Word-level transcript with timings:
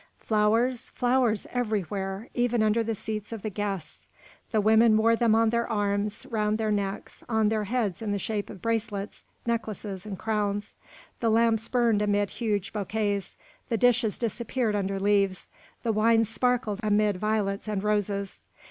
Flowers, 0.17 0.89
flowers 0.89 1.45
everywhere, 1.51 2.27
even 2.33 2.63
under 2.63 2.83
the 2.83 2.95
seats 2.95 3.31
of 3.31 3.43
the 3.43 3.51
guests! 3.51 4.09
The 4.51 4.59
women 4.59 4.97
wore 4.97 5.15
them 5.15 5.35
on 5.35 5.51
their 5.51 5.71
arms, 5.71 6.25
round 6.31 6.57
their 6.57 6.71
necks, 6.71 7.23
on 7.29 7.49
their 7.49 7.65
heads 7.65 8.01
in 8.01 8.11
the 8.11 8.17
shape 8.17 8.49
of 8.49 8.63
bracelets, 8.63 9.23
necklaces, 9.45 10.07
and 10.07 10.17
crowns; 10.17 10.75
the 11.19 11.29
lamps 11.29 11.67
burned 11.67 12.01
amid 12.01 12.31
huge 12.31 12.73
bouquets, 12.73 13.37
the 13.69 13.77
dishes 13.77 14.17
disappeared 14.17 14.73
under 14.75 14.99
leaves, 14.99 15.47
the 15.83 15.93
wines 15.93 16.27
sparkled 16.29 16.79
amid 16.81 17.17
violets 17.17 17.67
and 17.67 17.83
roses. 17.83 18.41